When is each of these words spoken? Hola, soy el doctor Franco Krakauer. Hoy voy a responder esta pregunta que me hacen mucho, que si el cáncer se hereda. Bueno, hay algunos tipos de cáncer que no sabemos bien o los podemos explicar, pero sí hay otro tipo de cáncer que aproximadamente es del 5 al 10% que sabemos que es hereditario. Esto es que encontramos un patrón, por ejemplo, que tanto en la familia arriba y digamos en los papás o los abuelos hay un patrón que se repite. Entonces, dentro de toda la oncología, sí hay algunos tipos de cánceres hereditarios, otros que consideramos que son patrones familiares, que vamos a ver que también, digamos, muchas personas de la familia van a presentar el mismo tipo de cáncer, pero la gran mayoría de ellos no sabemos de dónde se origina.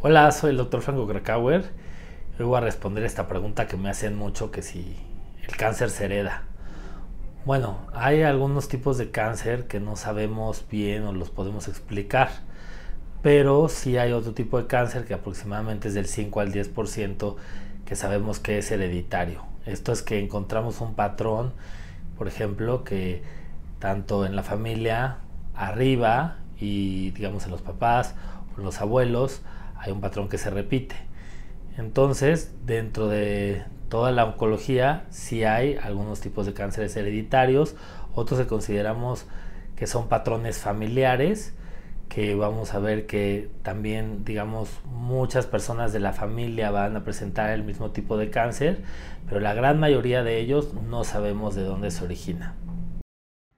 Hola, 0.00 0.30
soy 0.30 0.52
el 0.52 0.56
doctor 0.56 0.80
Franco 0.80 1.06
Krakauer. 1.06 1.64
Hoy 2.38 2.46
voy 2.46 2.56
a 2.56 2.60
responder 2.60 3.04
esta 3.04 3.26
pregunta 3.26 3.66
que 3.66 3.76
me 3.76 3.90
hacen 3.90 4.16
mucho, 4.16 4.50
que 4.50 4.62
si 4.62 4.96
el 5.42 5.56
cáncer 5.56 5.90
se 5.90 6.04
hereda. 6.04 6.44
Bueno, 7.44 7.86
hay 7.92 8.22
algunos 8.22 8.68
tipos 8.68 8.96
de 8.96 9.10
cáncer 9.10 9.66
que 9.66 9.80
no 9.80 9.96
sabemos 9.96 10.64
bien 10.70 11.04
o 11.04 11.12
los 11.12 11.30
podemos 11.30 11.66
explicar, 11.66 12.30
pero 13.22 13.68
sí 13.68 13.98
hay 13.98 14.12
otro 14.12 14.34
tipo 14.34 14.56
de 14.58 14.66
cáncer 14.66 15.04
que 15.04 15.14
aproximadamente 15.14 15.88
es 15.88 15.94
del 15.94 16.06
5 16.06 16.40
al 16.40 16.52
10% 16.52 17.36
que 17.84 17.96
sabemos 17.96 18.38
que 18.38 18.58
es 18.58 18.70
hereditario. 18.70 19.44
Esto 19.66 19.92
es 19.92 20.02
que 20.02 20.20
encontramos 20.20 20.80
un 20.80 20.94
patrón, 20.94 21.52
por 22.16 22.28
ejemplo, 22.28 22.84
que 22.84 23.22
tanto 23.78 24.26
en 24.26 24.36
la 24.36 24.42
familia 24.42 25.18
arriba 25.54 26.38
y 26.60 27.10
digamos 27.10 27.44
en 27.44 27.50
los 27.50 27.62
papás 27.62 28.14
o 28.56 28.60
los 28.60 28.80
abuelos 28.80 29.42
hay 29.76 29.92
un 29.92 30.00
patrón 30.00 30.28
que 30.28 30.38
se 30.38 30.50
repite. 30.50 30.96
Entonces, 31.76 32.52
dentro 32.66 33.08
de 33.08 33.62
toda 33.88 34.10
la 34.10 34.24
oncología, 34.24 35.04
sí 35.10 35.44
hay 35.44 35.76
algunos 35.76 36.20
tipos 36.20 36.46
de 36.46 36.52
cánceres 36.52 36.96
hereditarios, 36.96 37.76
otros 38.14 38.40
que 38.40 38.46
consideramos 38.46 39.26
que 39.76 39.86
son 39.86 40.08
patrones 40.08 40.58
familiares, 40.58 41.54
que 42.08 42.34
vamos 42.34 42.74
a 42.74 42.80
ver 42.80 43.06
que 43.06 43.50
también, 43.62 44.24
digamos, 44.24 44.80
muchas 44.86 45.46
personas 45.46 45.92
de 45.92 46.00
la 46.00 46.12
familia 46.12 46.70
van 46.70 46.96
a 46.96 47.04
presentar 47.04 47.50
el 47.50 47.62
mismo 47.62 47.90
tipo 47.90 48.16
de 48.16 48.30
cáncer, 48.30 48.82
pero 49.28 49.40
la 49.40 49.54
gran 49.54 49.78
mayoría 49.78 50.24
de 50.24 50.38
ellos 50.40 50.74
no 50.74 51.04
sabemos 51.04 51.54
de 51.54 51.62
dónde 51.62 51.90
se 51.90 52.04
origina. 52.04 52.56